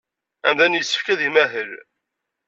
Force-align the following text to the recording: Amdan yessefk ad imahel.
Amdan 0.47 0.77
yessefk 0.77 1.07
ad 1.13 1.21
imahel. 1.27 1.71